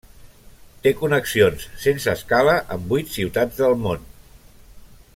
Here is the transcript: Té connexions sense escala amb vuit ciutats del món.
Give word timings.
Té 0.85 0.93
connexions 1.01 1.67
sense 1.83 2.11
escala 2.19 2.57
amb 2.77 2.91
vuit 2.95 3.15
ciutats 3.19 3.63
del 3.65 3.79
món. 3.85 4.13